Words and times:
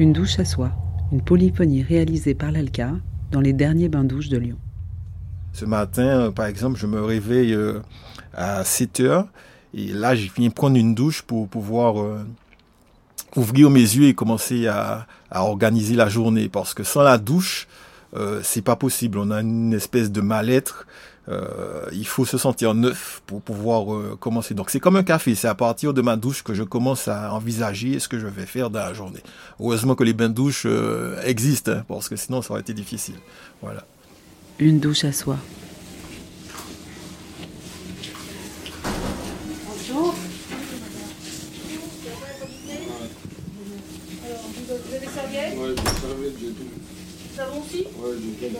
Une 0.00 0.14
douche 0.14 0.38
à 0.38 0.46
soi, 0.46 0.72
une 1.12 1.20
polyphonie 1.20 1.82
réalisée 1.82 2.32
par 2.32 2.50
l'ALCA 2.50 2.92
dans 3.32 3.42
les 3.42 3.52
derniers 3.52 3.90
bains-douches 3.90 4.30
de 4.30 4.38
Lyon. 4.38 4.56
Ce 5.52 5.66
matin, 5.66 6.02
euh, 6.02 6.30
par 6.30 6.46
exemple, 6.46 6.78
je 6.78 6.86
me 6.86 7.02
réveille 7.04 7.52
euh, 7.52 7.80
à 8.32 8.64
7 8.64 9.00
heures 9.00 9.28
et 9.74 9.88
là, 9.88 10.14
je 10.14 10.30
viens 10.34 10.48
prendre 10.48 10.78
une 10.78 10.94
douche 10.94 11.20
pour 11.20 11.46
pouvoir 11.48 12.00
euh, 12.00 12.24
ouvrir 13.36 13.68
mes 13.68 13.80
yeux 13.80 14.04
et 14.04 14.14
commencer 14.14 14.68
à, 14.68 15.06
organiser 15.30 15.96
la 15.96 16.08
journée. 16.08 16.48
Parce 16.48 16.72
que 16.72 16.82
sans 16.82 17.02
la 17.02 17.18
douche, 17.18 17.68
c'est 18.42 18.62
pas 18.62 18.76
possible. 18.76 19.18
On 19.18 19.30
a 19.30 19.40
une 19.40 19.72
espèce 19.72 20.10
de 20.10 20.20
mal-être. 20.20 20.86
il 21.92 22.06
faut 22.06 22.24
se 22.24 22.38
sentir 22.38 22.74
neuf 22.74 23.22
pour 23.26 23.40
pouvoir 23.40 24.16
commencer. 24.18 24.54
Donc 24.54 24.70
c'est 24.70 24.80
comme 24.80 24.96
un 24.96 25.02
café. 25.02 25.34
C'est 25.34 25.48
à 25.48 25.54
partir 25.54 25.94
de 25.94 26.02
ma 26.02 26.16
douche 26.16 26.42
que 26.42 26.54
je 26.54 26.62
commence 26.62 27.08
à 27.08 27.32
envisager 27.32 27.98
ce 28.00 28.08
que 28.08 28.18
je 28.18 28.26
vais 28.26 28.46
faire 28.46 28.70
dans 28.70 28.80
la 28.80 28.94
journée. 28.94 29.22
Heureusement 29.60 29.94
que 29.94 30.04
les 30.04 30.12
bains 30.12 30.28
de 30.28 30.34
douche 30.34 30.66
existent, 31.24 31.72
hein, 31.72 31.84
parce 31.88 32.08
que 32.08 32.16
sinon 32.16 32.42
ça 32.42 32.52
aurait 32.52 32.62
été 32.62 32.74
difficile. 32.74 33.16
Voilà. 33.62 33.84
Une 34.58 34.80
douche 34.80 35.04
à 35.04 35.12
soi. 35.12 35.36
Bonjour. 39.66 40.14
Alors, 44.24 44.40
vous 44.54 44.72
avez 44.72 45.06
des 45.06 45.12
serviettes 45.12 45.54
Oui, 45.56 45.74
des 45.74 46.00
serviettes, 46.00 46.38
j'ai 46.40 46.48
tout. 46.48 46.64
Aussi 47.38 47.86
Oui, 47.96 48.36
j'ai 48.40 48.48
tout. 48.48 48.56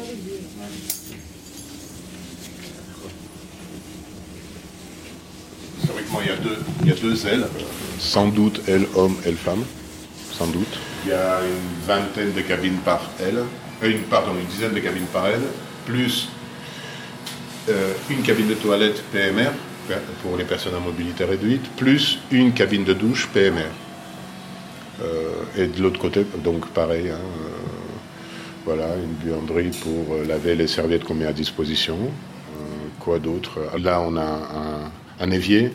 Historiquement, 5.80 6.20
il 6.23 6.27
y, 6.29 6.30
a 6.30 6.37
deux, 6.37 6.59
il 6.83 6.88
y 6.88 6.93
a 6.93 6.95
deux 6.95 7.27
ailes. 7.27 7.46
Sans 7.98 8.29
doute 8.29 8.62
aile 8.69 8.87
homme, 8.95 9.16
aile 9.24 9.37
femme. 9.37 9.65
Sans 10.33 10.46
doute. 10.46 10.79
Il 11.05 11.10
y 11.10 11.12
a 11.12 11.41
une 11.41 11.87
vingtaine 11.87 12.33
de 12.33 12.41
cabines 12.43 12.79
par 12.84 13.10
aile. 13.20 13.45
Euh, 13.82 13.90
une, 13.90 14.02
pardon, 14.02 14.32
une 14.38 14.46
dizaine 14.46 14.74
de 14.74 14.80
cabines 14.80 15.07
par 15.12 15.27
aile 15.27 15.43
plus 15.87 16.29
euh, 17.68 17.93
une 18.09 18.23
cabine 18.23 18.49
de 18.49 18.55
toilette 18.55 19.02
PMR 19.12 19.51
pour 20.23 20.37
les 20.37 20.45
personnes 20.45 20.74
à 20.74 20.79
mobilité 20.79 21.24
réduite, 21.24 21.68
plus 21.77 22.18
une 22.30 22.52
cabine 22.52 22.84
de 22.84 22.93
douche 22.93 23.29
PMR. 23.32 23.65
Euh, 25.02 25.32
et 25.57 25.66
de 25.66 25.82
l'autre 25.82 25.99
côté, 25.99 26.24
donc 26.45 26.68
pareil, 26.68 27.09
hein, 27.10 27.18
voilà, 28.64 28.86
une 28.96 29.14
buanderie 29.14 29.70
pour 29.82 30.16
laver 30.26 30.54
les 30.54 30.66
serviettes 30.66 31.04
qu'on 31.04 31.14
met 31.14 31.26
à 31.26 31.32
disposition. 31.32 31.96
quoi 32.98 33.18
d'autre? 33.18 33.58
Là, 33.78 34.00
on 34.00 34.16
a 34.16 34.90
un, 35.20 35.30
évier, 35.30 35.72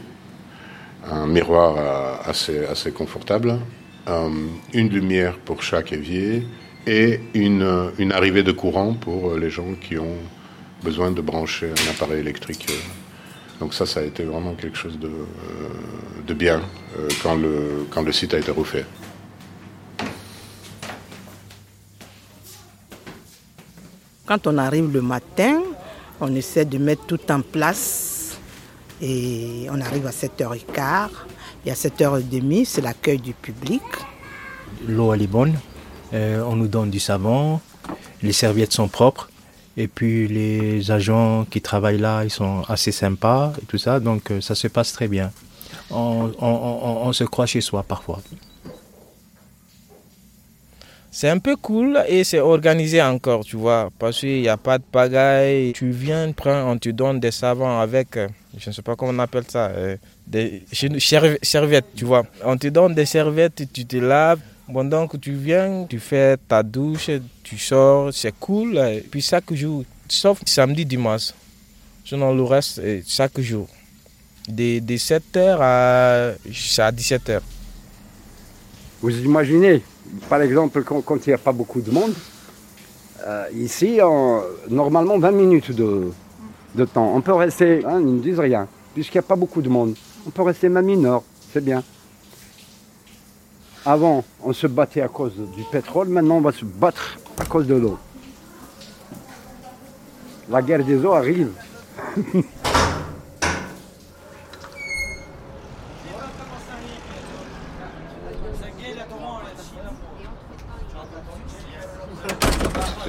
un 1.10 1.28
miroir 1.28 2.20
assez, 2.26 2.66
assez 2.66 2.92
confortable, 2.92 3.58
une 4.74 4.90
lumière 4.90 5.38
pour 5.38 5.64
chaque 5.64 5.92
évier, 5.94 6.44
et 6.88 7.20
une, 7.34 7.92
une, 7.98 8.12
arrivée 8.12 8.44
de 8.44 8.52
courant 8.52 8.94
pour 8.94 9.32
euh, 9.32 9.40
les 9.40 9.50
gens 9.50 9.74
qui 9.80 9.98
ont 9.98 10.18
besoin 10.84 11.12
de 11.12 11.22
brancher 11.22 11.68
un 11.72 11.92
appareil 11.92 12.20
électrique. 12.20 12.68
Donc 13.60 13.74
ça, 13.74 13.86
ça 13.86 14.02
a 14.02 14.04
été 14.04 14.24
vraiment 14.24 14.54
quelque 14.54 14.78
chose 14.78 15.00
de, 15.00 15.08
euh, 15.08 15.12
de 16.28 16.34
bien 16.34 16.62
euh, 17.00 17.08
quand 17.24 17.36
le, 17.36 17.88
quand 17.90 18.04
le 18.04 18.12
site 18.12 18.34
a 18.34 18.40
été 18.40 18.52
refait. 18.52 18.86
Quand 24.26 24.48
on 24.48 24.58
arrive 24.58 24.92
le 24.92 25.02
matin, 25.02 25.62
on 26.20 26.34
essaie 26.34 26.66
de 26.66 26.78
mettre 26.78 27.06
tout 27.06 27.32
en 27.32 27.42
place 27.42 28.38
et 29.02 29.68
on 29.72 29.80
arrive 29.80 30.08
à 30.08 30.12
7h15. 30.12 31.10
Et 31.66 31.72
à 31.72 31.74
7h30, 31.74 32.66
c'est 32.66 32.82
l'accueil 32.82 33.20
du 33.20 33.34
public. 33.34 33.82
L'eau, 34.88 35.14
elle 35.14 35.24
est 35.24 35.28
bonne. 35.28 35.56
Euh, 36.14 36.44
on 36.44 36.56
nous 36.56 36.68
donne 36.68 36.90
du 36.90 37.00
savon, 37.00 37.60
les 38.22 38.34
serviettes 38.34 38.74
sont 38.74 38.88
propres. 38.88 39.30
Et 39.78 39.88
puis 39.88 40.28
les 40.28 40.90
agents 40.90 41.46
qui 41.50 41.62
travaillent 41.62 41.98
là, 41.98 42.24
ils 42.24 42.30
sont 42.30 42.64
assez 42.70 42.92
sympas 42.92 43.54
et 43.62 43.66
tout 43.66 43.78
ça, 43.78 44.00
donc 44.00 44.32
euh, 44.32 44.40
ça 44.40 44.56
se 44.56 44.68
passe 44.68 44.94
très 44.94 45.08
bien. 45.08 45.32
On, 45.92 47.12
se 47.12 47.24
croit 47.26 47.46
chez 47.46 47.62
soi 47.62 47.84
parfois. 47.84 48.22
C'est 51.18 51.30
un 51.30 51.38
peu 51.38 51.56
cool 51.56 52.04
et 52.10 52.26
c'est 52.26 52.42
organisé 52.42 53.02
encore, 53.02 53.46
tu 53.46 53.56
vois, 53.56 53.90
parce 53.98 54.20
qu'il 54.20 54.42
n'y 54.42 54.50
a 54.50 54.58
pas 54.58 54.78
de 54.78 54.84
pagaille. 54.84 55.72
Tu 55.72 55.90
viens, 55.90 56.30
prends, 56.34 56.70
on 56.70 56.78
te 56.78 56.90
donne 56.90 57.22
des 57.22 57.32
savons 57.32 57.80
avec, 57.80 58.18
euh, 58.18 58.28
je 58.58 58.70
ne 58.70 58.76
sais 58.76 58.82
pas 58.82 58.98
comment 58.98 59.14
on 59.14 59.20
appelle 59.20 59.46
ça, 59.48 59.72
des 60.28 60.64
serviettes, 61.42 61.86
tu 61.96 62.04
vois. 62.04 62.24
On 62.44 62.58
te 62.58 62.68
donne 62.68 62.94
des 62.94 63.06
serviettes, 63.06 63.64
tu 63.72 63.86
te 63.86 63.96
laves, 63.96 64.42
Bon, 64.68 64.84
donc 64.84 65.18
tu 65.22 65.32
viens, 65.32 65.86
tu 65.88 66.00
fais 66.00 66.36
ta 66.36 66.64
douche, 66.64 67.10
tu 67.44 67.58
sors, 67.58 68.14
c'est 68.14 68.34
cool. 68.38 68.78
Puis 69.10 69.22
chaque 69.22 69.54
jour, 69.54 69.86
sauf 70.10 70.42
samedi, 70.46 70.86
dimanche. 70.86 71.32
Sinon, 72.04 72.34
le 72.36 72.44
reste, 72.44 72.82
chaque 73.08 73.40
jour. 73.40 73.70
De, 74.50 74.80
7h 74.80 75.58
à, 75.62 76.34
17h. 76.50 77.40
Vous 79.02 79.18
imaginez, 79.18 79.82
par 80.30 80.42
exemple, 80.42 80.84
quand, 80.84 81.26
il 81.26 81.30
n'y 81.30 81.34
a 81.34 81.38
pas 81.38 81.52
beaucoup 81.52 81.82
de 81.82 81.92
monde, 81.92 82.14
euh, 83.26 83.46
ici, 83.56 84.00
normalement 84.70 85.18
20 85.18 85.32
minutes 85.32 85.72
de, 85.72 86.12
de, 86.76 86.86
temps. 86.86 87.12
On 87.16 87.22
peut 87.22 87.34
rester, 87.34 87.84
hein, 87.86 88.00
ils 88.00 88.16
ne 88.16 88.20
disent 88.20 88.40
rien, 88.40 88.68
puisqu'il 88.94 89.18
n'y 89.18 89.26
a 89.26 89.28
pas 89.28 89.36
beaucoup 89.36 89.62
de 89.62 89.70
monde. 89.70 89.96
On 90.28 90.30
peut 90.30 90.44
rester 90.44 90.70
même 90.70 90.90
une 90.90 91.06
heure, 91.06 91.24
c'est 91.54 91.64
bien. 91.64 91.84
Avant, 93.86 94.24
on 94.44 94.52
se 94.52 94.66
battait 94.68 95.02
à 95.02 95.08
cause 95.08 95.34
du 95.56 95.64
pétrole, 95.72 96.08
maintenant 96.10 96.38
on 96.38 96.42
va 96.42 96.52
se 96.52 96.66
battre 96.66 97.20
à 97.38 97.46
cause 97.46 97.68
de 97.68 97.76
l'eau. 97.76 98.00
La 100.50 100.62
guerre 100.62 100.84
des 100.84 101.04
eaux 101.06 101.14
arrive. 101.14 101.52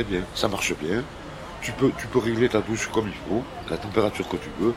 Bien, 0.04 0.20
ça 0.34 0.46
marche 0.46 0.74
bien. 0.76 1.02
Tu 1.62 1.72
peux, 1.72 1.90
tu 1.98 2.06
peux 2.06 2.18
régler 2.18 2.50
ta 2.50 2.60
douche 2.60 2.88
comme 2.88 3.08
il 3.08 3.14
faut, 3.14 3.42
la 3.70 3.78
température 3.78 4.28
que 4.28 4.36
tu 4.36 4.50
veux. 4.60 4.74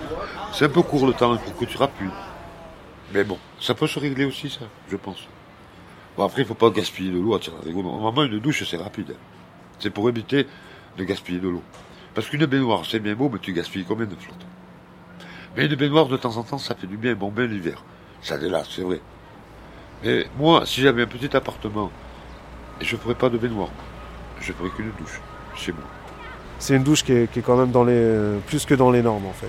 C'est 0.53 0.65
un 0.65 0.69
peu 0.69 0.81
court 0.81 1.05
le 1.05 1.13
temps, 1.13 1.35
pour 1.35 1.57
que 1.57 1.65
tu 1.65 1.77
rappuies. 1.77 2.09
Mais 3.13 3.25
bon, 3.25 3.37
ça 3.59 3.73
peut 3.73 3.85
se 3.85 3.99
régler 3.99 4.23
aussi, 4.23 4.49
ça, 4.49 4.61
je 4.89 4.95
pense. 4.95 5.27
Bon, 6.15 6.23
après, 6.23 6.43
il 6.43 6.47
faut 6.47 6.53
pas 6.53 6.69
gaspiller 6.69 7.11
de 7.11 7.19
l'eau 7.19 7.35
à 7.35 7.39
tirer 7.39 7.55
Normalement, 7.65 8.23
une 8.23 8.39
douche, 8.39 8.63
c'est 8.63 8.77
rapide. 8.77 9.15
C'est 9.79 9.89
pour 9.89 10.07
éviter 10.07 10.47
de 10.97 11.03
gaspiller 11.03 11.39
de 11.39 11.49
l'eau. 11.49 11.63
Parce 12.15 12.29
qu'une 12.29 12.45
baignoire, 12.45 12.85
c'est 12.85 12.99
bien 12.99 13.13
beau, 13.13 13.29
mais 13.29 13.39
tu 13.39 13.51
gaspilles 13.51 13.85
combien 13.85 14.05
de 14.05 14.15
flotte 14.15 14.45
Mais 15.57 15.65
une 15.65 15.75
baignoire, 15.75 16.07
de 16.07 16.17
temps 16.17 16.37
en 16.37 16.43
temps, 16.43 16.57
ça 16.57 16.75
fait 16.75 16.87
du 16.87 16.97
bien, 16.97 17.13
bon 17.13 17.29
bain 17.29 17.45
l'hiver. 17.45 17.83
Ça 18.21 18.37
délasse, 18.37 18.69
c'est 18.71 18.83
vrai. 18.83 19.01
Mais 20.03 20.27
moi, 20.37 20.65
si 20.65 20.81
j'avais 20.81 21.03
un 21.03 21.07
petit 21.07 21.35
appartement, 21.35 21.91
je 22.79 22.95
ne 22.95 23.01
ferais 23.01 23.15
pas 23.15 23.29
de 23.29 23.37
baignoire. 23.37 23.69
Je 24.41 24.53
ferais 24.53 24.69
qu'une 24.69 24.91
douche, 24.99 25.19
chez 25.55 25.71
moi. 25.71 25.83
C'est 26.59 26.75
une 26.75 26.83
douche 26.83 27.03
qui 27.03 27.13
est, 27.13 27.41
quand 27.41 27.57
même 27.57 27.71
dans 27.71 27.83
les, 27.83 28.37
plus 28.47 28.65
que 28.65 28.73
dans 28.73 28.91
les 28.91 29.01
normes, 29.01 29.25
en 29.25 29.33
fait. 29.33 29.47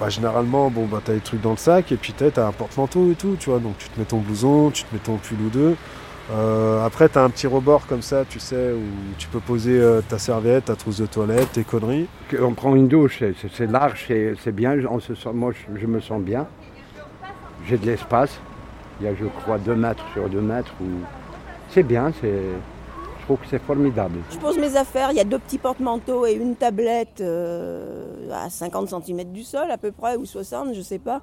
Bah, 0.00 0.08
généralement, 0.08 0.70
bon, 0.70 0.86
bah, 0.86 1.00
tu 1.04 1.12
as 1.12 1.14
des 1.14 1.20
trucs 1.20 1.40
dans 1.40 1.52
le 1.52 1.56
sac 1.56 1.92
et 1.92 1.96
puis 1.96 2.12
tu 2.12 2.24
as 2.24 2.46
un 2.46 2.52
porte-manteau 2.52 3.12
et 3.12 3.14
tout, 3.14 3.36
tu 3.38 3.50
vois. 3.50 3.60
Donc 3.60 3.78
tu 3.78 3.88
te 3.88 3.98
mets 3.98 4.04
ton 4.04 4.18
blouson, 4.18 4.70
tu 4.70 4.84
te 4.84 4.94
mets 4.94 5.00
ton 5.00 5.16
pull 5.16 5.38
ou 5.40 5.50
deux. 5.50 5.76
Euh, 6.32 6.84
après, 6.84 7.08
tu 7.08 7.18
as 7.18 7.22
un 7.22 7.30
petit 7.30 7.46
rebord 7.46 7.86
comme 7.86 8.02
ça, 8.02 8.24
tu 8.28 8.40
sais, 8.40 8.72
où 8.72 8.82
tu 9.18 9.28
peux 9.28 9.40
poser 9.40 9.78
euh, 9.78 10.00
ta 10.00 10.18
serviette, 10.18 10.66
ta 10.66 10.74
trousse 10.74 10.98
de 10.98 11.06
toilette, 11.06 11.52
tes 11.52 11.64
conneries. 11.64 12.08
On 12.40 12.54
prend 12.54 12.74
une 12.74 12.88
douche, 12.88 13.22
c'est 13.52 13.70
large, 13.70 14.06
c'est 14.08 14.52
bien. 14.52 14.76
On 14.90 15.00
se 15.00 15.14
sent, 15.14 15.30
moi, 15.32 15.52
je, 15.78 15.86
me 15.86 16.00
sens 16.00 16.20
bien. 16.20 16.46
J'ai 17.66 17.78
de 17.78 17.86
l'espace. 17.86 18.40
Il 19.00 19.06
y 19.06 19.08
a, 19.08 19.14
je 19.14 19.26
crois, 19.26 19.58
deux 19.58 19.74
mètres 19.74 20.04
sur 20.12 20.28
deux 20.28 20.40
mètres. 20.40 20.72
Où... 20.80 20.86
C'est 21.70 21.82
bien, 21.82 22.12
c'est 22.20 22.40
je 24.30 24.38
pose 24.38 24.58
mes 24.58 24.76
affaires, 24.76 25.10
il 25.10 25.16
y 25.16 25.20
a 25.20 25.24
deux 25.24 25.38
petits 25.38 25.58
porte-manteaux 25.58 26.26
et 26.26 26.32
une 26.32 26.56
tablette 26.56 27.20
euh, 27.20 28.30
à 28.30 28.50
50 28.50 28.90
cm 28.90 29.32
du 29.32 29.42
sol 29.42 29.70
à 29.70 29.78
peu 29.78 29.92
près, 29.92 30.16
ou 30.16 30.26
60, 30.26 30.74
je 30.74 30.78
ne 30.78 30.84
sais 30.84 30.98
pas. 30.98 31.22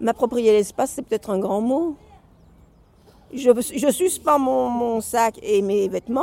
M'approprier 0.00 0.52
l'espace, 0.52 0.92
c'est 0.94 1.02
peut-être 1.02 1.30
un 1.30 1.38
grand 1.38 1.60
mot. 1.60 1.94
Je, 3.32 3.90
suspends 3.92 4.38
mon, 4.40 5.00
sac 5.00 5.38
et 5.42 5.62
mes 5.62 5.88
vêtements. 5.88 6.22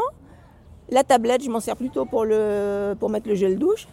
La 0.90 1.04
tablette, 1.04 1.44
je 1.44 1.50
m'en 1.50 1.62
sers 1.62 1.78
plutôt 1.78 2.06
pour, 2.06 2.26
le, 2.26 2.96
pour 3.00 3.10
mettre 3.10 3.30
le 3.30 3.36
gel 3.36 3.58
douche. 3.58 3.88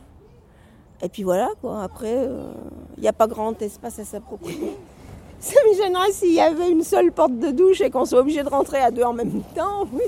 Et 1.03 1.09
puis 1.09 1.23
voilà. 1.23 1.51
Après, 1.81 2.17
euh, 2.17 2.53
il 2.97 3.03
n'y 3.03 3.09
a 3.09 3.13
pas 3.13 3.29
grand 3.29 3.61
espace 3.63 3.99
à 4.01 4.05
s'approprier. 4.05 4.77
Ça 5.39 5.61
me 5.69 5.77
gênerait 5.77 6.13
s'il 6.13 6.33
y 6.33 6.41
avait 6.41 6.71
une 6.71 6.83
seule 6.83 7.13
porte 7.13 7.39
de 7.39 7.51
douche 7.51 7.83
et 7.83 7.91
qu'on 7.91 8.05
soit 8.05 8.21
obligé 8.21 8.43
de 8.43 8.49
rentrer 8.49 8.79
à 8.79 8.91
deux 8.91 9.03
en 9.03 9.13
même 9.13 9.43
temps, 9.55 9.87
oui. 9.93 10.05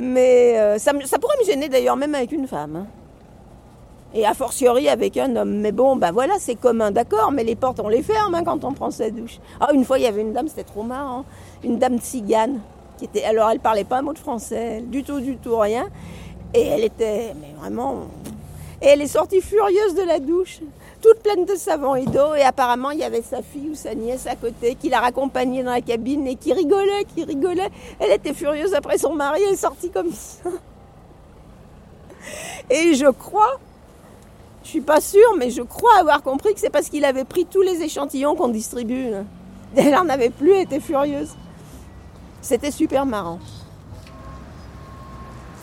Mais 0.00 0.58
euh, 0.58 0.78
ça, 0.78 0.92
pourrait 0.92 1.36
me 1.40 1.46
gêner 1.46 1.68
d'ailleurs 1.68 1.96
même 1.96 2.14
avec 2.14 2.32
une 2.32 2.46
femme. 2.46 2.76
Hein. 2.76 2.86
Et 4.12 4.26
a 4.26 4.34
fortiori 4.34 4.88
avec 4.88 5.16
un 5.16 5.36
homme. 5.36 5.60
Mais 5.60 5.72
bon, 5.72 5.96
ben 5.96 6.10
voilà, 6.10 6.34
c'est 6.38 6.56
commun, 6.56 6.90
d'accord, 6.90 7.30
mais 7.32 7.44
les 7.44 7.54
portes, 7.54 7.80
on 7.80 7.88
les 7.88 8.02
ferme 8.02 8.34
hein, 8.34 8.42
quand 8.44 8.64
on 8.64 8.72
prend 8.72 8.90
sa 8.90 9.10
douche. 9.10 9.38
Ah, 9.60 9.72
une 9.72 9.84
fois, 9.84 9.98
il 9.98 10.02
y 10.02 10.06
avait 10.06 10.22
une 10.22 10.32
dame, 10.32 10.48
c'était 10.48 10.64
trop 10.64 10.82
marrant. 10.82 11.24
Une 11.62 11.78
dame 11.78 11.98
tzigane. 11.98 12.60
Qui 12.98 13.04
était, 13.06 13.24
alors 13.24 13.50
elle 13.50 13.60
parlait 13.60 13.84
pas 13.84 13.98
un 13.98 14.02
mot 14.02 14.12
de 14.12 14.18
français, 14.18 14.82
du 14.82 15.02
tout, 15.04 15.20
du 15.20 15.36
tout, 15.36 15.56
rien. 15.56 15.88
Et 16.52 16.66
elle 16.66 16.84
était, 16.84 17.34
mais 17.40 17.54
vraiment. 17.58 18.08
Et 18.82 18.88
elle 18.88 19.00
est 19.00 19.06
sortie 19.06 19.40
furieuse 19.40 19.94
de 19.94 20.02
la 20.02 20.18
douche, 20.18 20.60
toute 21.00 21.22
pleine 21.22 21.44
de 21.44 21.54
savon 21.54 21.94
et 21.94 22.06
d'eau. 22.06 22.34
Et 22.34 22.42
apparemment, 22.42 22.90
il 22.90 22.98
y 22.98 23.04
avait 23.04 23.22
sa 23.22 23.42
fille 23.42 23.70
ou 23.70 23.74
sa 23.74 23.94
nièce 23.94 24.26
à 24.26 24.36
côté 24.36 24.74
qui 24.74 24.88
la 24.88 25.00
raccompagnait 25.00 25.62
dans 25.62 25.72
la 25.72 25.80
cabine 25.80 26.26
et 26.26 26.36
qui 26.36 26.52
rigolait, 26.52 27.04
qui 27.14 27.24
rigolait. 27.24 27.70
Elle 27.98 28.12
était 28.12 28.34
furieuse 28.34 28.74
après 28.74 28.98
son 28.98 29.14
mari, 29.14 29.40
elle 29.46 29.54
est 29.54 29.56
sortie 29.56 29.90
comme 29.90 30.12
ça. 30.12 30.50
Et 32.70 32.94
je 32.94 33.10
crois, 33.10 33.58
je 34.62 34.68
suis 34.68 34.80
pas 34.80 35.00
sûre, 35.00 35.34
mais 35.38 35.50
je 35.50 35.62
crois 35.62 35.98
avoir 35.98 36.22
compris 36.22 36.54
que 36.54 36.60
c'est 36.60 36.70
parce 36.70 36.88
qu'il 36.88 37.04
avait 37.04 37.24
pris 37.24 37.46
tous 37.46 37.62
les 37.62 37.82
échantillons 37.82 38.36
qu'on 38.36 38.48
distribue. 38.48 39.06
Elle 39.76 39.96
en 39.96 40.08
avait 40.08 40.30
plus, 40.30 40.52
elle 40.52 40.62
était 40.62 40.80
furieuse. 40.80 41.30
C'était 42.42 42.70
super 42.70 43.06
marrant. 43.06 43.38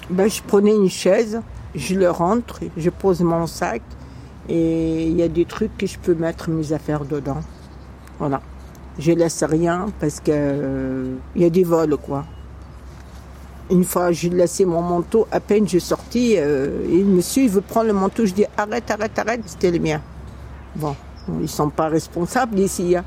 Ben, 0.09 0.29
je 0.29 0.41
prenais 0.41 0.71
une 0.73 0.89
chaise, 0.89 1.41
je 1.75 1.95
le 1.95 2.09
rentre, 2.09 2.61
je 2.77 2.89
pose 2.89 3.21
mon 3.21 3.45
sac 3.45 3.81
et 4.49 5.07
il 5.07 5.15
y 5.17 5.23
a 5.23 5.27
des 5.27 5.45
trucs 5.45 5.77
que 5.77 5.87
je 5.87 5.97
peux 5.97 6.15
mettre 6.15 6.49
mes 6.49 6.73
affaires 6.73 7.05
dedans. 7.05 7.41
Voilà. 8.19 8.41
Je 8.99 9.11
laisse 9.11 9.43
rien 9.43 9.87
parce 9.99 10.19
que 10.19 10.31
euh, 10.31 11.15
il 11.35 11.41
y 11.41 11.45
a 11.45 11.49
des 11.49 11.63
vols 11.63 11.97
quoi. 11.97 12.25
Une 13.69 13.83
fois, 13.83 14.13
j'ai 14.13 14.29
laissé 14.29 14.63
mon 14.63 14.81
manteau, 14.81 15.27
à 15.29 15.41
peine 15.41 15.67
j'ai 15.67 15.81
sorti, 15.81 16.35
euh, 16.37 16.85
et 16.89 16.99
le 16.99 17.05
monsieur, 17.05 17.43
il 17.43 17.49
veut 17.49 17.59
prendre 17.61 17.87
le 17.87 17.93
manteau, 17.93 18.25
je 18.25 18.33
dis 18.33 18.45
arrête, 18.55 18.89
arrête, 18.89 19.19
arrête, 19.19 19.41
c'était 19.45 19.71
le 19.71 19.79
mien. 19.79 20.01
Bon, 20.77 20.95
ils 21.41 21.49
sont 21.49 21.69
pas 21.69 21.89
responsables 21.89 22.57
ici. 22.59 22.95
Hein. 22.95 23.03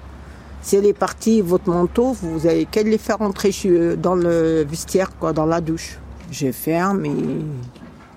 Si 0.60 0.76
elle 0.76 0.84
est 0.84 0.92
partie, 0.92 1.40
votre 1.40 1.70
manteau, 1.70 2.12
vous 2.12 2.46
avez 2.46 2.66
qu'à 2.66 2.82
les 2.82 2.98
faire 2.98 3.22
entrer 3.22 3.50
dans 3.96 4.14
le 4.14 4.62
vestiaire, 4.68 5.16
quoi, 5.18 5.32
dans 5.32 5.46
la 5.46 5.62
douche. 5.62 5.98
Je 6.30 6.52
ferme 6.52 7.06
et 7.06 7.14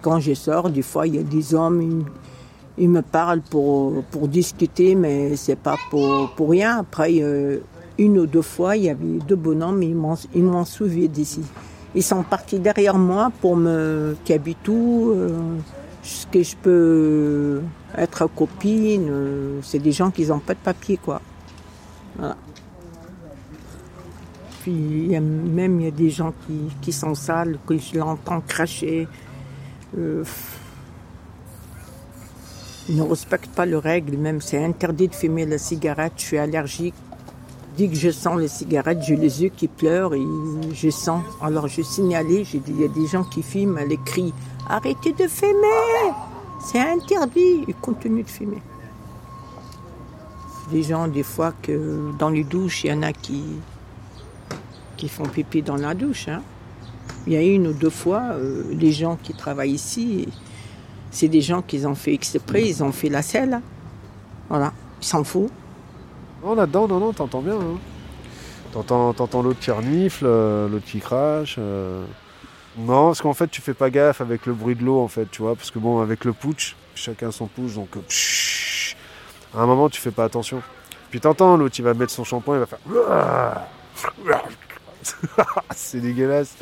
quand 0.01 0.19
je 0.19 0.33
sors, 0.33 0.69
des 0.69 0.81
fois, 0.81 1.07
il 1.07 1.15
y 1.15 1.19
a 1.19 1.23
des 1.23 1.55
hommes, 1.55 2.03
ils, 2.77 2.89
me 2.89 3.01
parlent 3.01 3.41
pour, 3.41 4.03
pour 4.05 4.27
discuter, 4.27 4.95
mais 4.95 5.35
c'est 5.35 5.55
pas 5.55 5.77
pour, 5.89 6.31
pour 6.35 6.49
rien. 6.49 6.79
Après, 6.79 7.21
une 7.97 8.17
ou 8.17 8.25
deux 8.25 8.41
fois, 8.41 8.75
il 8.75 8.83
y 8.83 8.89
avait 8.89 9.19
deux 9.27 9.35
bonhommes, 9.35 9.83
ils 9.83 9.95
m'ont, 9.95 10.17
ils 10.33 10.43
m'ont 10.43 10.65
soulevé 10.65 11.07
d'ici. 11.07 11.41
Ils 11.95 12.03
sont 12.03 12.23
partis 12.23 12.59
derrière 12.59 12.97
moi 12.97 13.31
pour 13.41 13.55
me 13.55 14.15
tout, 14.63 15.13
euh, 15.15 15.57
ce 16.01 16.25
que 16.25 16.41
je 16.41 16.55
peux 16.55 17.61
être 17.95 18.27
copine. 18.33 19.07
Euh, 19.09 19.59
c'est 19.61 19.79
des 19.79 19.91
gens 19.91 20.09
qui 20.09 20.25
n'ont 20.25 20.39
pas 20.39 20.55
de 20.55 20.59
papier, 20.59 20.97
quoi. 20.97 21.21
Voilà. 22.17 22.35
Puis 24.61 25.07
y 25.09 25.15
a, 25.15 25.21
même 25.21 25.81
il 25.81 25.85
y 25.85 25.89
a 25.89 25.91
des 25.91 26.09
gens 26.09 26.33
qui, 26.47 26.73
qui 26.81 26.91
sont 26.91 27.13
sales, 27.13 27.59
que 27.67 27.77
je 27.77 27.97
l'entends 27.97 28.41
cracher. 28.41 29.07
Euh, 29.97 30.23
ne 32.89 33.01
respectent 33.01 33.55
pas 33.55 33.65
les 33.65 33.77
règles, 33.77 34.17
même 34.17 34.41
c'est 34.41 34.63
interdit 34.63 35.07
de 35.07 35.15
fumer 35.15 35.45
la 35.45 35.57
cigarette, 35.57 36.13
je 36.17 36.23
suis 36.23 36.37
allergique. 36.37 36.95
Dès 37.77 37.87
que 37.87 37.95
je 37.95 38.11
sens 38.11 38.39
les 38.39 38.47
cigarettes, 38.47 39.01
j'ai 39.01 39.15
les 39.15 39.41
yeux 39.41 39.49
qui 39.49 39.67
pleurent 39.67 40.13
je 40.73 40.89
sens. 40.89 41.23
Alors 41.41 41.67
je 41.67 41.81
signalé, 41.81 42.43
j'ai 42.43 42.59
dit, 42.59 42.71
il 42.71 42.81
y 42.81 42.85
a 42.85 42.87
des 42.87 43.07
gens 43.07 43.23
qui 43.23 43.41
fument, 43.41 43.77
elle 43.79 43.97
crie 44.05 44.33
Arrêtez 44.69 45.11
de 45.13 45.27
fumer 45.27 46.13
C'est 46.63 46.79
interdit 46.79 47.65
Ils 47.67 47.75
continuent 47.75 48.23
de 48.23 48.29
fumer. 48.29 48.61
Des 50.71 50.83
gens, 50.83 51.07
des 51.07 51.23
fois, 51.23 51.53
que 51.61 52.11
dans 52.17 52.29
les 52.29 52.43
douches, 52.43 52.83
il 52.83 52.91
y 52.91 52.93
en 52.93 53.01
a 53.01 53.11
qui, 53.11 53.43
qui 54.95 55.09
font 55.09 55.25
pipi 55.25 55.61
dans 55.61 55.75
la 55.75 55.93
douche. 55.93 56.27
Hein. 56.29 56.41
Il 57.27 57.33
y 57.33 57.37
a 57.37 57.41
une 57.41 57.67
ou 57.67 57.73
deux 57.73 57.89
fois, 57.89 58.21
euh, 58.33 58.63
les 58.71 58.91
gens 58.91 59.17
qui 59.21 59.33
travaillent 59.33 59.73
ici, 59.73 60.27
c'est 61.13 61.27
des 61.27 61.41
gens 61.41 61.61
qui 61.61 61.85
ont 61.85 61.93
fait 61.93 62.13
exprès, 62.13 62.67
ils 62.67 62.83
ont 62.83 62.91
fait 62.91 63.07
la 63.07 63.21
selle. 63.21 63.61
Voilà, 64.49 64.73
ils 64.99 65.05
s'en 65.05 65.23
foutent. 65.23 65.51
Non, 66.43 66.55
là-dedans, 66.55 66.87
non, 66.87 66.99
non, 66.99 67.13
t'entends 67.13 67.41
bien. 67.41 67.55
Hein. 67.55 67.77
T'entends, 68.73 69.43
l'autre 69.43 69.59
qui 69.59 69.69
renifle, 69.69 70.25
euh, 70.25 70.67
l'autre 70.67 70.85
qui 70.85 70.99
crache. 70.99 71.57
Euh. 71.59 72.03
Non, 72.79 73.07
parce 73.07 73.21
qu'en 73.21 73.35
fait, 73.35 73.47
tu 73.47 73.61
fais 73.61 73.75
pas 73.75 73.91
gaffe 73.91 74.21
avec 74.21 74.47
le 74.47 74.53
bruit 74.53 74.75
de 74.75 74.83
l'eau, 74.83 74.99
en 74.99 75.07
fait, 75.07 75.29
tu 75.29 75.43
vois. 75.43 75.55
Parce 75.55 75.69
que 75.69 75.77
bon, 75.77 76.01
avec 76.01 76.25
le 76.25 76.33
putsch, 76.33 76.75
chacun 76.95 77.29
son 77.29 77.45
pouce, 77.45 77.75
donc. 77.75 77.95
Euh, 77.95 78.01
à 79.55 79.61
un 79.61 79.67
moment, 79.67 79.89
tu 79.89 80.01
fais 80.01 80.11
pas 80.11 80.23
attention. 80.23 80.63
Puis 81.11 81.19
t'entends, 81.19 81.57
l'autre, 81.57 81.75
il 81.77 81.83
va 81.83 81.93
mettre 81.93 82.11
son 82.11 82.23
shampoing, 82.23 82.55
il 82.55 82.59
va 82.61 82.65
faire. 82.65 82.79
c'est 85.75 85.99
dégueulasse. 85.99 86.55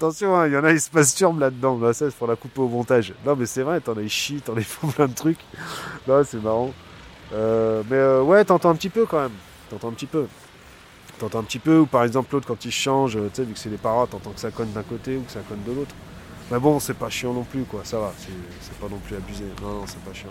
Attention, 0.00 0.34
hein, 0.34 0.46
il 0.46 0.54
y 0.54 0.56
en 0.56 0.64
a, 0.64 0.72
ils 0.72 0.80
se 0.80 0.88
masturbent 0.94 1.40
là-dedans. 1.40 1.76
Bah, 1.76 1.92
ça, 1.92 2.08
c'est 2.08 2.16
pour 2.16 2.26
la 2.26 2.34
couper 2.34 2.62
au 2.62 2.68
montage. 2.68 3.12
Non, 3.26 3.36
mais 3.36 3.44
c'est 3.44 3.60
vrai, 3.60 3.82
t'en 3.82 3.94
as, 3.98 4.08
chient, 4.08 4.40
t'en 4.40 4.56
as, 4.56 4.60
ils 4.82 4.92
plein 4.92 5.08
de 5.08 5.14
trucs. 5.14 5.40
Non, 6.08 6.24
c'est 6.24 6.42
marrant. 6.42 6.72
Euh, 7.34 7.82
mais 7.90 7.96
euh, 7.96 8.22
ouais, 8.22 8.42
t'entends 8.46 8.70
un 8.70 8.76
petit 8.76 8.88
peu 8.88 9.04
quand 9.04 9.20
même. 9.20 9.34
T'entends 9.68 9.88
un 9.88 9.92
petit 9.92 10.06
peu. 10.06 10.26
T'entends 11.18 11.40
un 11.40 11.42
petit 11.42 11.58
peu, 11.58 11.80
ou 11.80 11.84
par 11.86 12.04
exemple 12.04 12.32
l'autre 12.32 12.46
quand 12.46 12.64
il 12.64 12.72
change, 12.72 13.12
tu 13.12 13.20
sais, 13.34 13.44
vu 13.44 13.52
que 13.52 13.58
c'est 13.58 13.68
des 13.68 13.76
paroles, 13.76 14.08
t'entends 14.08 14.30
que 14.30 14.40
ça 14.40 14.50
conne 14.50 14.72
d'un 14.72 14.84
côté 14.84 15.18
ou 15.18 15.20
que 15.20 15.32
ça 15.32 15.40
conne 15.46 15.62
de 15.66 15.72
l'autre. 15.72 15.94
Mais 16.50 16.58
bon, 16.58 16.80
c'est 16.80 16.94
pas 16.94 17.10
chiant 17.10 17.34
non 17.34 17.44
plus, 17.44 17.64
quoi, 17.64 17.82
ça 17.84 17.98
va, 17.98 18.14
c'est 18.16 18.78
pas 18.78 18.88
non 18.88 19.00
plus 19.06 19.16
abusé. 19.16 19.44
Non, 19.60 19.80
non, 19.80 19.84
c'est 19.86 20.02
pas 20.02 20.14
chiant. 20.14 20.30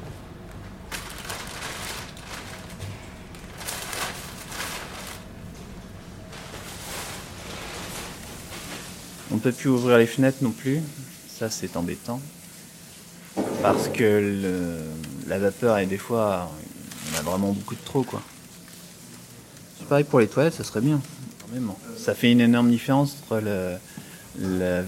On 9.31 9.35
ne 9.35 9.39
peut 9.39 9.51
plus 9.51 9.69
ouvrir 9.69 9.97
les 9.97 10.07
fenêtres 10.07 10.39
non 10.41 10.51
plus, 10.51 10.81
ça 11.37 11.49
c'est 11.49 11.77
embêtant. 11.77 12.19
Parce 13.61 13.89
que 13.89 14.75
la 15.27 15.39
vapeur 15.39 15.77
est 15.77 15.85
des 15.85 15.97
fois 15.97 16.49
on 17.13 17.17
a 17.17 17.21
vraiment 17.21 17.51
beaucoup 17.51 17.75
de 17.75 17.83
trop, 17.83 18.03
quoi. 18.03 18.21
C'est 19.77 19.87
pareil 19.87 20.03
pour 20.03 20.19
les 20.19 20.27
toilettes, 20.27 20.53
ça 20.53 20.63
serait 20.63 20.81
bien, 20.81 21.01
Ça 21.97 22.13
fait 22.13 22.31
une 22.31 22.41
énorme 22.41 22.69
différence 22.69 23.15
entre 23.23 23.41
le, 23.41 23.77
la 24.39 24.81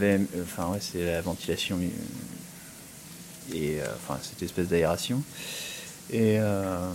enfin 0.44 0.68
ouais, 0.68 0.80
c'est 0.80 1.06
la 1.06 1.22
ventilation 1.22 1.80
et 3.54 3.80
euh, 3.82 3.86
enfin 3.96 4.20
cette 4.22 4.44
espèce 4.44 4.68
d'aération 4.68 5.24
et 6.12 6.38
euh, 6.40 6.90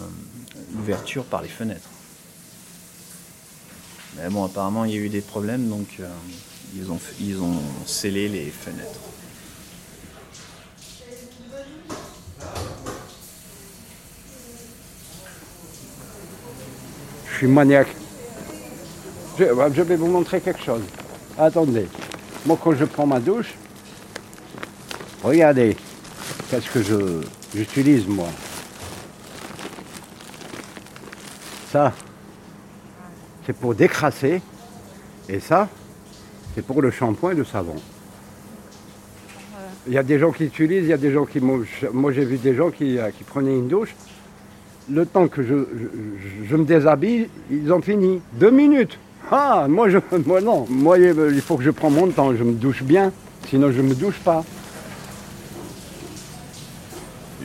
l'ouverture 0.74 1.24
par 1.24 1.42
les 1.42 1.48
fenêtres. 1.48 1.88
Mais 4.16 4.28
bon, 4.30 4.44
apparemment 4.44 4.84
il 4.84 4.92
y 4.92 4.94
a 4.94 4.98
eu 5.00 5.08
des 5.08 5.20
problèmes, 5.20 5.68
donc 5.68 5.96
euh, 6.00 6.08
ils 6.76 6.90
ont 6.90 7.00
ils 7.20 7.40
ont 7.40 7.60
scellé 7.86 8.28
les 8.28 8.50
fenêtres. 8.50 9.00
Je 17.36 17.40
suis 17.40 17.46
maniaque. 17.46 17.88
Je, 19.38 19.82
vais 19.82 19.96
vous 19.96 20.06
montrer 20.06 20.40
quelque 20.40 20.62
chose. 20.62 20.80
Attendez. 21.36 21.86
Moi, 22.46 22.58
quand 22.62 22.74
je 22.74 22.86
prends 22.86 23.06
ma 23.06 23.20
douche, 23.20 23.52
regardez, 25.22 25.76
qu'est-ce 26.48 26.70
que 26.70 26.82
je, 26.82 27.20
j'utilise, 27.54 28.06
moi? 28.06 28.28
Ça, 31.70 31.92
c'est 33.44 33.52
pour 33.52 33.74
décrasser. 33.74 34.40
Et 35.28 35.40
ça, 35.40 35.68
c'est 36.56 36.66
pour 36.66 36.82
le 36.82 36.90
shampoing 36.90 37.30
et 37.30 37.34
le 37.36 37.44
savon. 37.44 37.76
Il 39.86 39.92
y 39.92 39.98
a 39.98 40.02
des 40.02 40.18
gens 40.18 40.32
qui 40.32 40.44
utilisent, 40.44 40.82
il 40.82 40.88
y 40.88 40.92
a 40.92 40.96
des 40.96 41.12
gens 41.12 41.24
qui... 41.24 41.38
Moi, 41.40 42.12
j'ai 42.12 42.24
vu 42.24 42.38
des 42.38 42.56
gens 42.56 42.70
qui, 42.70 42.98
euh, 42.98 43.10
qui 43.16 43.22
prenaient 43.22 43.54
une 43.54 43.68
douche 43.68 43.94
le 44.90 45.06
temps 45.06 45.28
que 45.28 45.42
je, 45.42 46.56
me 46.56 46.64
déshabille, 46.64 47.28
ils 47.50 47.72
ont 47.72 47.80
fini. 47.80 48.20
Deux 48.34 48.50
minutes. 48.50 48.98
Ah, 49.30 49.66
moi, 49.68 49.88
je, 49.88 49.98
moi 50.26 50.40
non. 50.40 50.66
Moi, 50.68 50.98
il 50.98 51.40
faut 51.40 51.56
que 51.56 51.64
je 51.64 51.70
prenne 51.70 51.94
mon 51.94 52.08
temps. 52.08 52.34
Je 52.36 52.44
me 52.44 52.52
douche 52.52 52.82
bien. 52.82 53.12
Sinon, 53.48 53.72
je 53.72 53.80
ne 53.80 53.88
me 53.88 53.94
douche 53.94 54.18
pas. 54.18 54.44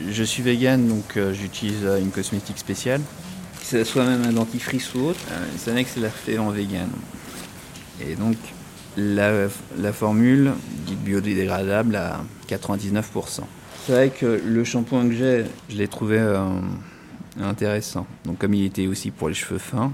Je 0.08 0.22
suis 0.24 0.42
vegan, 0.42 0.88
donc 0.88 1.16
euh, 1.16 1.32
j'utilise 1.32 1.84
euh, 1.84 2.00
une 2.00 2.10
cosmétique 2.10 2.58
spéciale. 2.58 3.00
C'est 3.62 3.84
soit 3.84 4.04
même 4.04 4.24
un 4.24 4.32
dentifrice 4.32 4.94
ou 4.94 5.06
autre. 5.06 5.20
Euh, 5.30 5.82
c'est 5.86 6.00
la 6.00 6.10
fait 6.10 6.38
en 6.38 6.50
vegan. 6.50 6.88
Et 8.00 8.16
donc, 8.16 8.36
la, 8.96 9.48
formule 9.92 10.52
dite 10.86 11.00
biodégradable 11.00 11.96
à 11.96 12.20
99%. 12.48 13.40
C'est 13.86 13.92
vrai 13.92 14.10
que 14.10 14.40
le 14.44 14.64
shampoing 14.64 15.08
que 15.08 15.14
j'ai, 15.14 15.44
je 15.68 15.76
l'ai 15.76 15.88
trouvé 15.88 16.20
Intéressant. 17.40 18.06
Donc 18.24 18.38
comme 18.38 18.52
il 18.54 18.64
était 18.64 18.86
aussi 18.86 19.10
pour 19.10 19.28
les 19.28 19.34
cheveux 19.34 19.58
fins, 19.58 19.92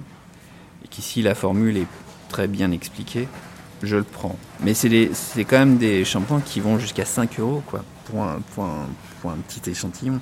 et 0.85 0.89
qu'ici 0.89 1.23
la 1.23 1.35
formule 1.35 1.77
est 1.77 1.87
très 2.29 2.49
bien 2.49 2.73
expliquée, 2.73 3.29
je 3.83 3.97
le 3.97 4.03
prends. 4.03 4.37
Mais 4.65 4.75
c'est 4.75 5.45
quand 5.45 5.59
même 5.59 5.79
des 5.79 6.05
shampoings 6.05 6.41
qui 6.41 6.61
vont 6.61 6.79
jusqu'à 6.79 7.05
5 7.05 7.39
euros 7.39 7.63
quoi, 7.67 7.85
pour, 8.07 8.25
un, 8.25 9.37
petit 9.47 9.71
échantillon. 9.71 10.21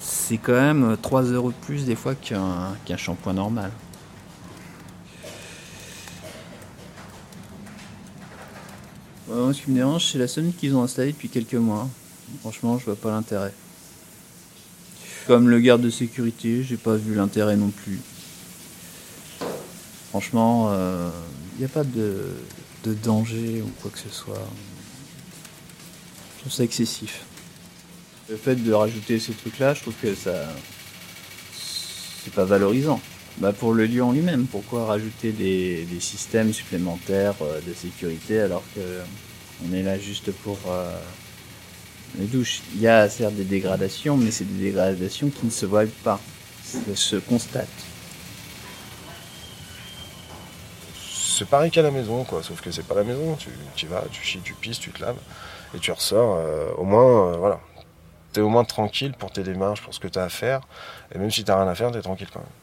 C'est 0.00 0.36
quand 0.36 0.52
même 0.52 0.96
3 1.00 1.22
euros 1.24 1.50
de 1.50 1.66
plus 1.66 1.86
des 1.86 1.96
fois 1.96 2.14
qu'un 2.14 2.96
shampoing 2.96 3.32
normal. 3.32 3.70
Moi, 9.30 9.54
ce 9.54 9.62
qui 9.62 9.70
me 9.70 9.76
dérange, 9.76 10.10
c'est 10.10 10.18
la 10.18 10.28
sonnette 10.28 10.56
qu'ils 10.56 10.74
ont 10.74 10.82
installée 10.82 11.12
depuis 11.12 11.28
quelques 11.28 11.54
mois. 11.54 11.88
Franchement, 12.40 12.78
je 12.78 12.84
vois 12.84 12.96
pas 12.96 13.10
l'intérêt. 13.10 13.52
Comme 15.26 15.48
le 15.48 15.60
garde 15.60 15.82
de 15.82 15.90
sécurité, 15.90 16.62
j'ai 16.62 16.76
pas 16.76 16.96
vu 16.96 17.14
l'intérêt 17.14 17.56
non 17.56 17.70
plus. 17.70 18.00
Franchement, 20.10 20.72
il 21.54 21.58
n'y 21.58 21.64
a 21.64 21.68
pas 21.68 21.84
de, 21.84 22.24
de 22.84 22.94
danger 22.94 23.62
ou 23.62 23.70
quoi 23.80 23.90
que 23.90 23.98
ce 23.98 24.08
soit. 24.08 24.48
Je 26.36 26.40
trouve 26.40 26.52
ça 26.52 26.64
excessif. 26.64 27.22
Le 28.28 28.36
fait 28.36 28.56
de 28.56 28.72
rajouter 28.72 29.18
ces 29.18 29.32
trucs-là, 29.32 29.74
je 29.74 29.82
trouve 29.82 29.94
que 30.00 30.14
ça. 30.14 30.48
C'est 32.24 32.32
pas 32.32 32.44
valorisant. 32.44 33.00
Bah 33.40 33.54
pour 33.54 33.72
le 33.72 33.86
lieu 33.86 34.04
en 34.04 34.12
lui-même, 34.12 34.46
pourquoi 34.46 34.84
rajouter 34.84 35.32
des, 35.32 35.86
systèmes 35.98 36.52
supplémentaires 36.52 37.34
euh, 37.40 37.58
de 37.66 37.72
sécurité 37.72 38.38
alors 38.38 38.62
que 38.74 38.80
on 39.66 39.72
est 39.74 39.82
là 39.82 39.98
juste 39.98 40.30
pour 40.30 40.58
euh, 40.68 40.94
les 42.18 42.26
douches? 42.26 42.60
Il 42.74 42.82
y 42.82 42.88
a 42.88 43.08
certes 43.08 43.34
des 43.34 43.44
dégradations, 43.44 44.18
mais 44.18 44.30
c'est 44.30 44.44
des 44.44 44.64
dégradations 44.64 45.30
qui 45.30 45.46
ne 45.46 45.50
se 45.50 45.64
voient 45.64 45.84
pas, 46.04 46.20
se 46.94 47.16
constate. 47.16 47.68
C'est 50.94 51.48
pareil 51.48 51.70
qu'à 51.70 51.80
la 51.80 51.90
maison, 51.90 52.24
quoi, 52.24 52.42
sauf 52.42 52.60
que 52.60 52.70
c'est 52.70 52.86
pas 52.86 52.94
la 52.94 53.04
maison. 53.04 53.38
Tu, 53.74 53.86
vas, 53.86 54.04
tu 54.12 54.22
chies, 54.22 54.40
tu 54.44 54.52
pisses, 54.52 54.78
tu 54.78 54.90
te 54.90 55.00
laves, 55.00 55.16
et 55.74 55.78
tu 55.78 55.90
ressors. 55.90 56.36
euh, 56.36 56.72
au 56.76 56.84
moins, 56.84 57.38
voilà. 57.38 57.58
T'es 58.34 58.42
au 58.42 58.50
moins 58.50 58.64
tranquille 58.64 59.14
pour 59.18 59.32
tes 59.32 59.42
démarches, 59.42 59.80
pour 59.80 59.94
ce 59.94 60.00
que 60.00 60.08
t'as 60.08 60.24
à 60.24 60.28
faire. 60.28 60.60
Et 61.14 61.18
même 61.18 61.30
si 61.30 61.42
t'as 61.42 61.56
rien 61.56 61.66
à 61.66 61.74
faire, 61.74 61.90
t'es 61.90 62.02
tranquille 62.02 62.28
quand 62.30 62.40
même. 62.40 62.59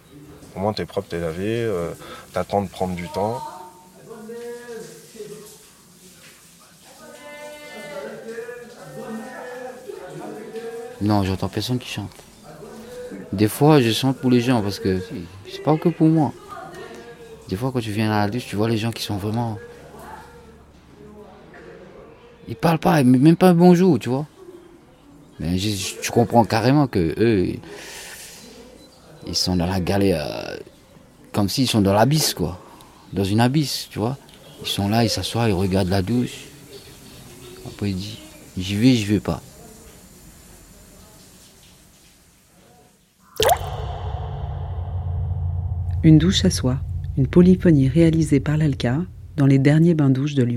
Au 0.58 0.60
moins, 0.60 0.74
t'es 0.74 0.86
propre, 0.86 1.08
t'es 1.08 1.20
lavé, 1.20 1.62
euh, 1.62 1.92
t'attends 2.34 2.64
de 2.64 2.68
prendre 2.68 2.96
du 2.96 3.08
temps. 3.10 3.40
Non, 11.02 11.24
j'entends 11.24 11.48
personne 11.50 11.78
qui 11.78 11.90
chante. 11.90 12.10
Des 13.32 13.48
fois, 13.48 13.82
je 13.82 13.92
chante 13.92 14.18
pour 14.18 14.32
les 14.32 14.42
gens 14.42 14.62
parce 14.64 14.80
que 14.80 15.00
c'est 15.52 15.62
pas 15.62 15.78
que 15.78 15.90
pour 15.90 16.08
moi. 16.08 16.34
Des 17.50 17.56
fois, 17.56 17.72
quand 17.72 17.80
tu 17.80 17.92
viens 17.92 18.12
à 18.12 18.26
la 18.26 18.30
douche, 18.32 18.46
tu 18.48 18.56
vois 18.56 18.68
les 18.68 18.78
gens 18.78 18.92
qui 18.92 19.04
sont 19.04 19.18
vraiment. 19.18 19.58
Ils 22.48 22.56
parlent 22.56 22.80
pas, 22.80 23.04
même 23.04 23.36
pas 23.36 23.50
un 23.50 23.54
bonjour, 23.54 24.00
tu 24.00 24.10
vois. 24.10 24.26
Mais 25.40 25.58
je- 25.58 26.00
tu 26.02 26.12
comprends 26.12 26.46
carrément 26.46 26.88
que 26.88 27.14
eux, 27.20 27.54
sont 29.36 29.56
dans 29.56 29.66
la 29.66 29.80
galère, 29.80 30.26
euh, 30.26 30.58
comme 31.34 31.50
s'ils 31.50 31.68
sont 31.68 31.82
dans 31.82 31.94
l'abysse, 31.94 32.34
quoi. 32.34 32.60
Dans 33.14 33.24
une 33.24 33.40
abysse, 33.40 33.88
tu 33.90 34.00
vois. 34.00 34.18
Ils 34.62 34.68
sont 34.68 34.90
là, 34.90 35.04
ils 35.04 35.10
s'assoient, 35.10 35.50
ils 35.50 35.54
regardent 35.54 35.90
la 35.90 36.02
douche. 36.02 36.46
Après, 37.66 37.92
ils 37.92 37.96
disent, 37.96 38.18
j'y 38.58 38.76
vais, 38.76 38.94
j'y 38.94 39.06
vais 39.06 39.20
pas. 39.20 39.42
Une 46.04 46.18
douche 46.18 46.46
à 46.46 46.50
soi, 46.50 46.78
une 47.18 47.28
polyphonie 47.28 47.90
réalisée 47.90 48.40
par 48.40 48.56
l'ALCA 48.56 49.02
dans 49.36 49.46
les 49.46 49.60
derniers 49.60 49.94
bains-douches 49.94 50.36
de 50.36 50.44
Lyon. 50.44 50.56